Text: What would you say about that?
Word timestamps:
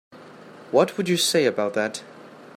What 0.71 0.97
would 0.97 1.07
you 1.07 1.15
say 1.15 1.45
about 1.45 1.75
that? 1.75 2.01